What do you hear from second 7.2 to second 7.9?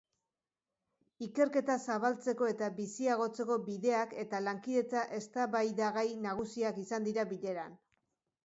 bileran.